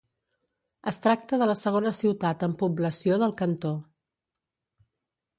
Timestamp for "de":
1.41-1.47